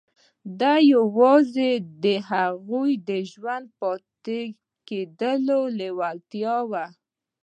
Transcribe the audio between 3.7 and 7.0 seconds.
پاتې کېدو لېوالتیا وه.